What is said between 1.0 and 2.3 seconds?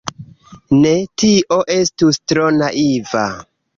tio estus